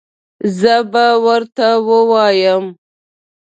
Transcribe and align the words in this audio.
زه 0.57 0.73
به 0.91 1.05
ورته 1.25 1.67
ووایم 1.87 2.65